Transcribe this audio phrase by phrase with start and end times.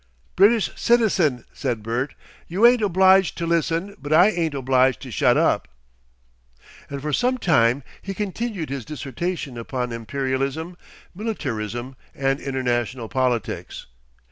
[0.35, 2.15] "British citizen," said Bert.
[2.47, 5.67] "You ain't obliged to listen, but I ain't obliged to shut up."
[6.89, 10.75] And for some time he continued his dissertation upon Imperialism,
[11.13, 13.85] militarism, and international politics.